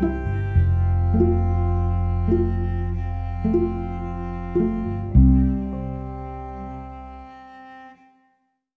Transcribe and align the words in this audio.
Música 0.00 0.28